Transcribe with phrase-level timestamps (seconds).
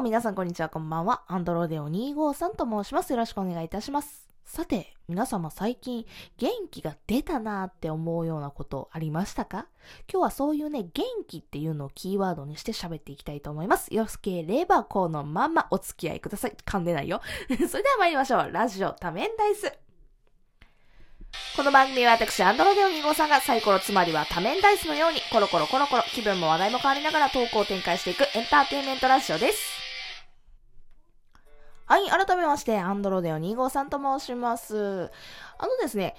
[0.00, 1.24] も皆さんこんにちは、こんばんは。
[1.28, 3.12] アンドロデオ253と申します。
[3.12, 4.26] よろしくお願いいたします。
[4.46, 6.06] さて、皆様最近
[6.38, 9.66] 元気が出たなーって思うようなことありましたか？
[10.10, 13.94] 今日はそういうね、元気っていうのをキーワードにして喋っていきたいと思います。
[13.94, 16.56] よろしければこのままお付き合いください。
[16.64, 17.20] 噛んでないよ。
[17.68, 18.50] それでは参りましょう。
[18.50, 19.70] ラジオ多面ダイス。
[21.56, 29.69] この番組は私、アンドロデオ2号さんがサイコロつまりは多面ダイスのようにコロコロコロコロ気分も話題も変わりながらトークを展開していくエンターテインメントラジオです。
[31.90, 35.10] はい、改めまして、アンドロデオ2号さんと申します。
[35.58, 36.14] あのですね、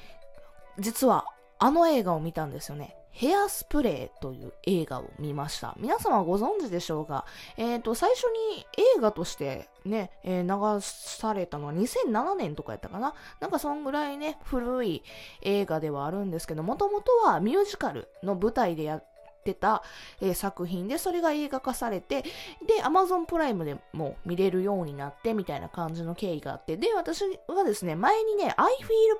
[0.77, 1.23] 実は
[1.59, 2.97] あの映画を見たんですよね。
[3.11, 5.73] ヘアスプレーという映画を見ました。
[5.79, 7.23] 皆様ご存知でしょうが、
[7.55, 8.65] えっ、と、最初に
[8.97, 15.03] 映画としてね、えー流されたのは2007年とかやったかななんかそんぐらいね、古い
[15.41, 19.01] 映画ではあるんですけど、もともとはミュージカルの舞台でや
[19.49, 19.83] った、
[20.21, 28.73] え作品で、それが映画化されて、で、Amazon プライムでも見れるようになって、みたいな感じの経緯があって、で、私はですね、前にね、I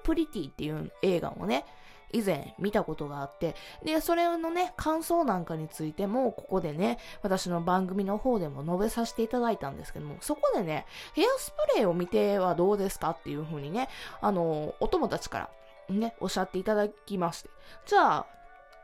[0.06, 1.66] Feel Pretty っていう映画をね、
[2.14, 13.90] 以前見たことがあって、で、それのね、感想なんかについても、ここでね、私の番組の方でも述べさせていただいたんですけども、そこでね、ヘアスプレーを見てはどうですかっていう風にね、
[14.22, 15.50] あの、お友達から
[15.90, 17.50] ね、おっしゃっていただきまして、
[17.86, 18.26] じゃあ、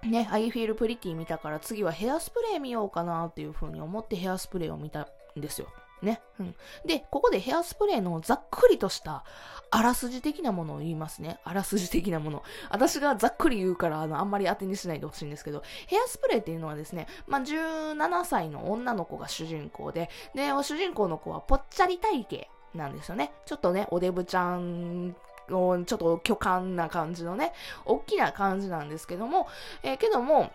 [0.03, 5.67] ね、I feel pretty 見たから次はヘアスプレー見ようかなっていう風に思ってヘアスプレーを見たんですよ。
[6.01, 6.21] ね。
[6.39, 6.55] うん。
[6.85, 9.23] で、ここでヘアスプレーのざっくりとした
[9.71, 11.39] あらすじ的なものを言いますね。
[11.43, 12.43] あらすじ的なもの。
[12.69, 23.31] 私がざっくり言うから、あの、あんまり当てにしないでほしいんですけど、ヘアスプレーっていうのはですね、まあ、17歳の女の子が主人公で、で、主人公の子はぽっちゃり体型なんですよね。
[23.45, 25.15] ちょっとね、おデブちゃん、
[25.47, 27.53] ちょっと巨漢な感じのね、
[27.85, 29.47] 大きな感じなんですけども、
[29.83, 30.51] えーけども、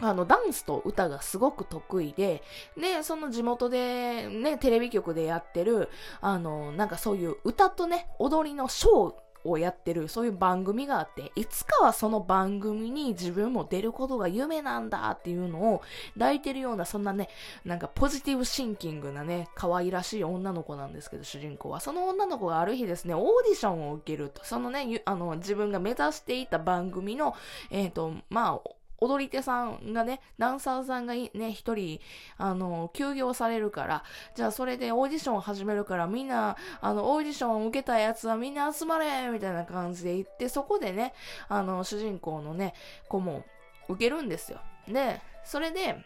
[0.00, 2.42] あの、ダンスと歌がすごく得意で、
[2.76, 5.88] で、その地元で、ね、テレビ局でやってる、
[6.20, 9.14] あの、なんかそういう歌とね、踊りのショー
[9.50, 15.82] をやってる、そういう番組があって、いつかはその番組に自分も出ることが夢なんだっていうのを
[16.14, 17.28] 抱いてるような、そんなね、
[17.64, 21.80] なんかポジティブシンキングなね、可愛らしい女の子なんですけど、主人公は。
[21.80, 24.44] その女の子がある日ですね、オーディションを受けると。
[24.44, 27.34] そのね、あの、自分が目指していた番組の、
[27.70, 32.00] えっ、と、まあ、踊り手さんがね、ダンサーさんがね、一人、
[32.36, 34.04] あの、休業されるから、
[34.34, 41.14] じゃあそれでオーディションを始めるから、みんな、あの、オーディションを受けたやつはみんな集まれみたいな感じで言って、そこでね、
[41.48, 42.74] あの、主人公のね、
[43.08, 43.44] 子も
[43.88, 44.60] 受けるんですよ。
[44.88, 46.04] で、それで、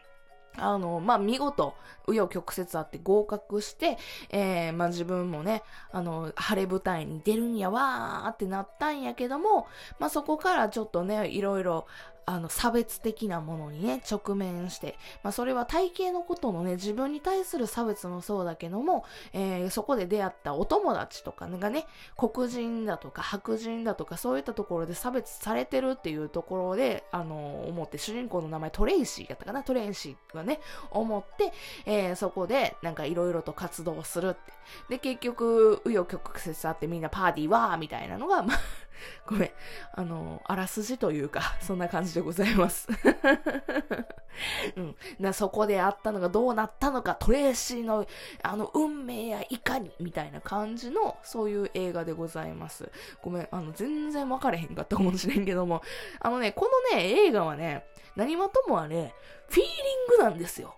[0.56, 1.74] あの、まあ、見事、
[2.06, 3.96] 紆余曲折あって合格して、
[4.30, 9.66] えー、まあ、自分もね、あの、晴れ舞台に出るんやわーってなったんやけども、
[9.98, 11.86] まあ、そこからちょっとね、いろいろ、
[12.26, 30.60] あの、差別的なものにね、直面して、まあ、それは体型のことのね、自分に対する差別もそうだけども、えー、そこで出会ったお友達とかがね、黒人だとか白人だとか、そういったところで差別されてるっていうところで、あの、思って、主人公の名前トレイシーやったかな、トレイシーがね、
[30.90, 31.52] 思って、
[31.86, 34.52] えー、そこで、なんかいろいろと活動するって。
[34.88, 38.58] で、結局、紆余曲折あってみんなパーティーわーみたいなのが、まあ、
[39.26, 39.50] ごめん、
[39.94, 42.88] あの、あらすじというか、 そんな感じでございます。
[44.76, 44.96] うん。
[45.18, 48.06] な、そこであったのがどうなったのか、トレーシーの、
[48.42, 52.90] あの、運命やいかに、みたいな感じの、そういう映画でございます。
[53.22, 55.82] ごめん、あの、全然分かれへんかったかもしれんけども、
[56.20, 57.86] あのね、このね、映画はね、
[58.16, 59.14] 何はともあれ、
[59.48, 60.74] フィーリングなんですよ。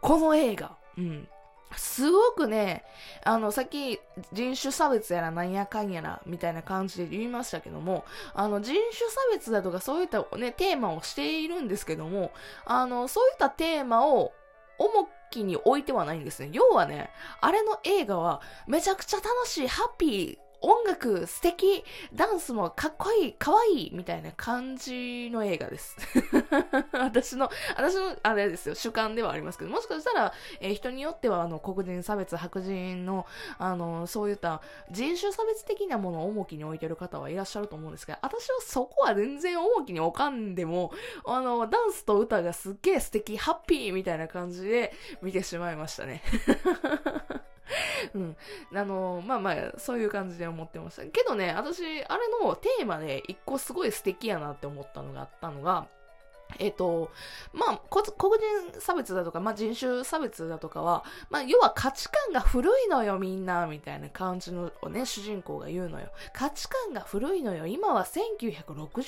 [0.00, 0.76] この映画。
[0.96, 1.28] うん。
[1.76, 2.84] すごくね、
[3.24, 4.00] あの、さっき
[4.32, 8.04] 人種差別やらなんやかんやらみたいな感じで言いましたけども、
[8.34, 12.32] あの、人種差別だとかそういったね、テーマをしているんですけども、
[12.64, 14.32] あの、そういったテーマを
[14.78, 16.50] 重きに置いてはないんですね。
[16.52, 21.84] 要はね、あれの映画はめちゃくちゃ楽しい、ハッピー、音楽素敵、
[22.14, 25.96] ダンスもかっこいい、かわいい、みたいな感じの映画です。
[26.92, 33.26] 私の、私の、あれですよ、主観ではありますけど、もしかしたら、えー人によっては、あの、黒人差別、白人の、
[33.58, 40.92] あの、そういった人種差別的なものを重きに置いてる方はいらっしゃると思うんですが、私はそこは全然重きに置かんでも、
[41.26, 44.92] あの、ダンスと歌がすっげえ素敵、ハッピーみたいな感じで
[45.22, 46.22] 見てしまいましたね。
[48.14, 48.36] うん。
[48.74, 51.04] あの、まあまあ、そういう感じで思ってました。
[51.06, 55.88] けどね、私、あれのテーマで一個すごい素敵やなって思ったのがあったのが、
[56.58, 57.10] えっ、と、
[57.52, 66.08] まあ、こ黒人差別だとか、まあ、人種差別だとかは、まあ、要は価値観が古いのよ、みんな、みたいな感じのをね、主人公が言うのよ。
[66.32, 67.66] 価値観が古いのよ。
[67.66, 69.04] 今は1960年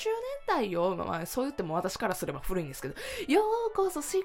[0.47, 0.95] 代よ。
[0.95, 2.95] まあ、そう言っても私からすれば古いんですけど、
[3.27, 3.41] よ
[3.71, 4.23] うこそ16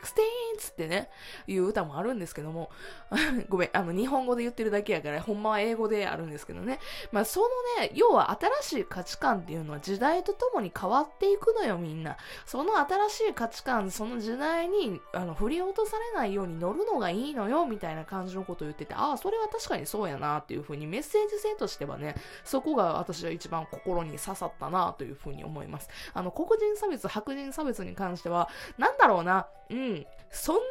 [0.59, 1.11] つってね、
[1.47, 2.71] いう歌もあるんですけども、
[3.49, 6.81] ごめん、あの、日本語で言ってるだけやから、ほんまは英語であるんですけどね。
[7.11, 7.47] まあ、その
[7.81, 8.31] ね、要は
[8.63, 12.17] 新しい価値観っていうのは時代とともに変わっていくのよ、みんな。
[12.47, 25.89] その新しい価値観、その時代に、あの、振り落とされないように乗るのがいいのよ、みたいな感じのことを言ってて、ああ、それは確かにそうやな、っていうふうにメッセージ性としてはね、そこが私は一番心に刺さったな、というふうに思います。
[26.15, 28.49] あの、黒人差別、白人差別に関しては、
[28.79, 30.63] なんだろうな、うん、そんな、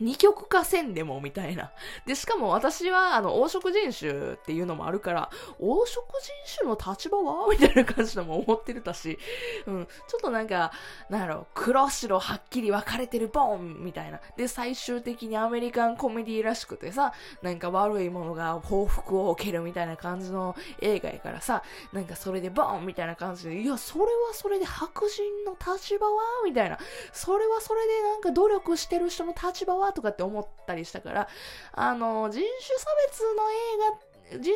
[0.00, 1.72] 二極化せんでもみたいな。
[2.06, 7.48] で、しかも私は、あの、黄色人種っていうのもあるから、黄色人種の立場は？
[7.50, 9.18] みたいな感じのも思ってるたし、
[9.66, 10.72] うん、ちょっとなんか、
[11.08, 14.20] なんやろ、黒白はっきり分かれてるボンみたいな。
[14.36, 17.12] で、最終的にアメリカンコメディらしくてさ、
[17.42, 21.62] なんか悪いものが報復を受けるみたいな感じの映画やからさ、
[21.92, 26.22] なんかそれでボンみたいな感じで、いや、それはそれで白人の立場は？
[26.44, 26.78] みたいな。
[27.12, 29.85] それはそれでなんか努力してる人の立場は？
[29.86, 31.28] はとかって思ったりしたから、
[31.72, 33.56] あの、人種差別の映
[34.00, 34.54] 画人種差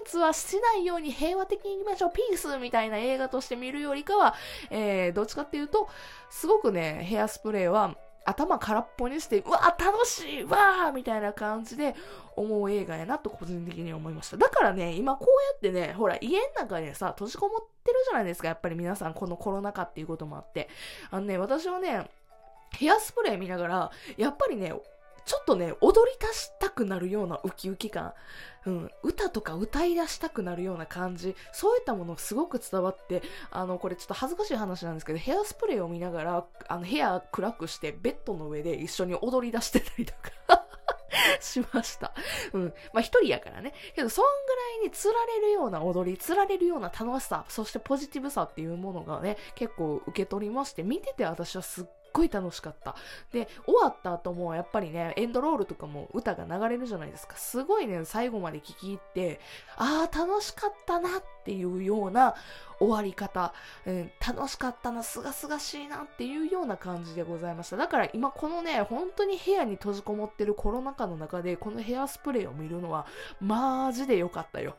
[0.00, 4.34] 別はしないように平和的にいきましょう、ピースみたいな映画として見るよりかは、
[4.70, 5.88] えー、どっちかっていうと、
[6.30, 11.96] すごくね、ヘアスプレーは頭空っぽにして、うわ楽しいわーみたいな感じで
[12.36, 14.36] 思う映画やなと個人的に思いました。
[14.36, 20.68] だからね、今こうやってね、ほら家の中でさ、閉じこもってるじゃないですか、やっぱり皆さん、このコロナ禍っていうこともあって。
[21.10, 22.10] あのね、私はね、
[22.76, 24.72] ヘアスプレー見ながら、やっぱりね、
[25.28, 28.14] ちょっとね、踊り出したくなるようなウキウキ感、
[28.64, 40.66] うん、歌とか歌い出したくなるような感じ、そういったものすごく伝わって、あの、これちょっと恥ずかしい話なんですけど、ヘアスプレーを見ながら、あの、部屋暗くして、ベッドの上で一緒に踊り出してたりとか
[41.40, 42.12] しました。
[42.52, 42.74] うん。
[42.92, 43.74] まあ一人やからね。
[43.94, 52.94] けど、そんぐらいに釣られるような踊り、釣られるような楽しさ、そしてポジティブさっていうものがね、結構受け取りまして、見てて私はすっごい楽しかった。
[53.32, 57.36] で、終わった後もやっぱりね、エンドロールとかも歌が流れるじゃないですか。
[57.36, 59.40] すごいね、最後まで聴き入って、
[59.76, 62.34] ああ、楽しかったなってていうような
[62.78, 63.54] 終わり方、
[63.86, 67.78] うん、楽しかったな、すがすがしいなっていうような感じでございました。
[67.78, 73.06] だから今このね、本当に部屋に閉じこもってるコロナ禍の中で、このヘアスプレーを見るのは、
[73.40, 74.76] マジでよかったよ。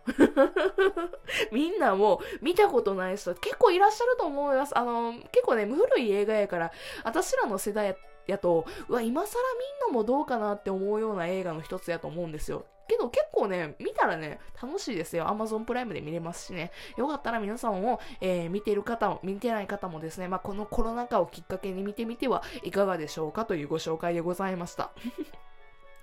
[1.51, 4.77] みんなも見たことない人結構いらっしゃると思います。
[4.77, 6.71] あの、結構ね、古い映画やから、
[7.03, 9.39] 私らの世代やと、うわ、今更
[9.87, 12.65] 見んのもどうかなって思うような映画の一つやと思うんですよ。
[12.89, 15.25] けど結構ね、見たらね、楽しいですよ。
[15.25, 16.71] Amazon プライムで見れますしね。
[16.97, 24.91] よかったら皆さんを、えー、見てる方も、見てない方もですね、まあ、このコロナ禍をきっかけに見てみてはいかがでしょうかというご紹介でございました。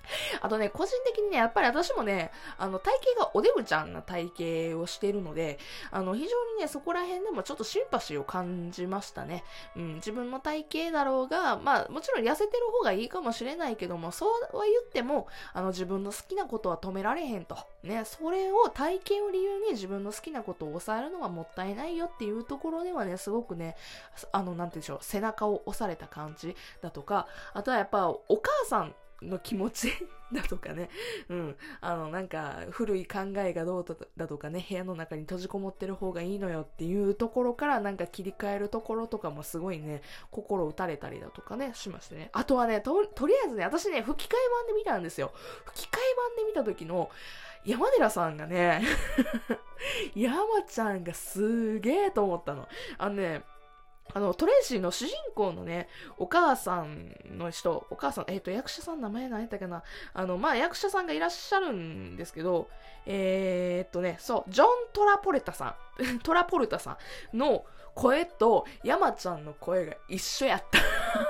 [0.40, 5.58] あとね、個人的にね、やっぱり私もね、あの、体型がおデブちゃんな体型をしているので、
[5.90, 9.44] あの、非常にね、そこら辺でもちょっとシンパシーを感じましたね。
[9.76, 17.56] うん、自分の体型だろうが、まあ、もちろん痩せてる方がいいかもしれないけども、そうは言っても、あの、自分の好きなことは止められへんと。
[17.82, 23.76] ね、それを体型を理由に自分の好きなことを抑えるのはもったいないよっていうところではね、すごくね、
[24.32, 28.94] あの、なんて言うんでしょう、背中を押された感じだとか、あとはやっぱ、お母さん
[29.26, 29.92] の気持ち
[30.32, 30.90] だとかね、
[31.28, 33.84] うん、あの、なんか、古い考えがどう
[34.16, 42.30] だとかね、部屋の中に閉じこもってる方がいいのよっていうところから、なんか切り替えるところとかもすごいね、心打たれたりだとかね、しましてね。
[42.32, 45.32] あとはね、と、とりあえずね、私ね、吹き替え版で見たんですよ。
[45.66, 47.10] 吹き替え版で見た時の、
[47.66, 48.80] 山寺さんがね
[50.14, 52.68] 山ちゃんがすげえと思ったの。
[52.96, 53.42] あのね、
[54.14, 59.82] あの、トレイシーの主人公のね、お母さんの人、お母さん、えっ、ー、と、役者さん名前何やったかな。
[60.14, 62.68] あの、まあ、役者さんがいらっしゃるんですけど、
[63.04, 66.98] えー、っとね、そう、ジョン・トラポレタさん、 トラポルタさ
[67.32, 70.78] んの声と山ちゃんの声が一緒やった。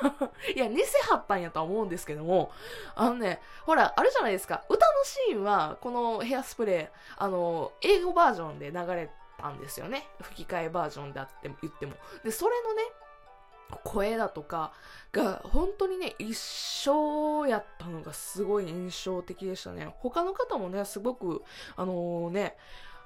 [0.52, 2.50] いや、偽はったんやとは思うんですけども、
[2.94, 10.06] あのね、ほら、あれじゃないですか、歌のシーンは、このヘアスプレー、あの、英語バージョンで流れてたんですよね。
[10.20, 11.94] 吹き替えバージョンであっても言っても。
[12.24, 12.82] で、それのね、
[13.84, 14.72] 声だとか
[15.12, 19.92] が本当にね、一生やったのがすごい印象的でしたね。
[19.98, 21.42] 他の方もね、すごく、
[21.76, 22.56] あのー、ね、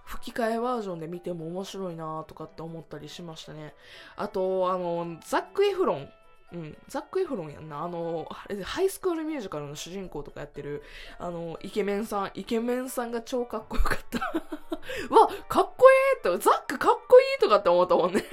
[0.04, 3.74] 吹き替えバージョンで見ても面白いなとかって思ったりしましたね。
[4.16, 6.10] あと、あの、ザック・エフロン
[6.52, 7.82] うん、ザック・エフロンやんな。
[7.82, 10.82] あの、あれハイスクールミュージカルの主人公とかやってる、
[11.18, 14.18] あの、イケメンさん、イケメンさんが超かっこよかった。
[15.14, 18.24] わ、かっこいいと、ザックかっこいいとかって思ったもんね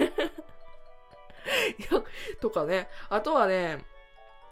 [1.77, 2.03] いや
[2.41, 2.89] とかね。
[3.09, 3.85] あとはね、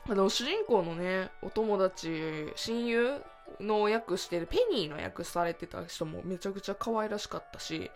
[0.07, 3.21] あの、主人公のね、お友達、親友
[3.59, 7.91] の役してる、ペニーの役されてた人もめちゃくちゃ可愛らしかったし、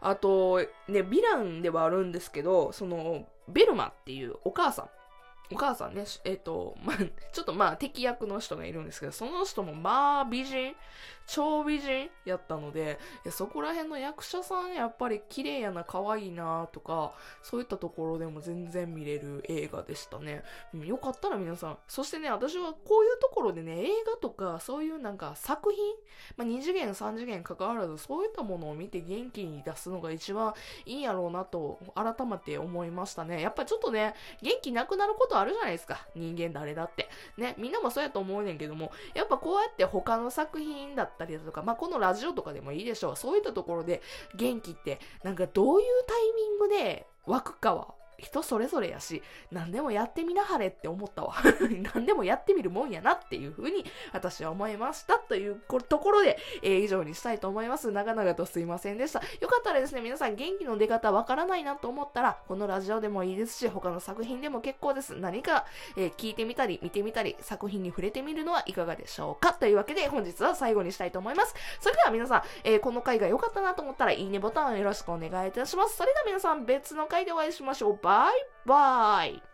[0.00, 4.90] あと、ね、ヴィランではあるんですけど、その、ベルマっていうお母さん。
[5.52, 6.96] お母さんね、えっ、ー、と、まあ、
[7.32, 10.74] ちょっとまあ敵役の人がいるんですけど、その人もまあ美人、
[11.32, 20.42] 超美人やったので、いやそこら辺の役者さんやっぱり綺麗やな、可愛いなとか、そういったところでも全然見れる映画でしたね。
[20.74, 21.78] うん、よかったら皆さん。
[21.86, 25.80] そしてね、私はこういうところでね、映画とかそういうなんか作品、
[26.36, 30.52] まあ、2次元、3次元関わらず、そういったものを見て元気に出すのが一番
[30.84, 33.40] いいんやろうなと改めて思いましたね。
[33.40, 36.08] やっぱちょっとね、元気なくなることあるじゃないですか。
[36.16, 37.08] 人間誰だって。
[37.36, 43.16] ね、みんなもそうやと思うねんけども、やっぱこうやって他の作品だったたりだとか、まあ、このラジオとかでもいいでしょう。
[43.16, 44.00] そういったところで
[44.34, 51.34] 元気って、なんかどういうタイミングで湧くかは人それぞれやし、何でもやってみなはれって思ったわ。
[51.94, 55.18] 何でもやってみるもんやなっていうふうに私は思いました。
[55.18, 57.90] というところで、えー、以上にしたいと思います。
[57.90, 59.20] 長々とすいませんでした。
[59.40, 65.16] よかったらですね、皆さん元気の出方わからないなと思ったら、このラジオでもいいですし、他の作品でも結構です。
[65.16, 71.54] 何か、えー、聞いてみたり、見てみたり、作品に触れてみるのはいかがでしょうかというわけで、本日は最後にしたいと思います。
[71.80, 75.96] それでは皆さん、えー、この回が良かったなと思ったら、いいねボタンをよろしくお願いいたします。
[75.96, 77.98] それでは皆さん、別の回でお会いしましょう。
[78.10, 78.32] バイ
[78.66, 79.49] バイ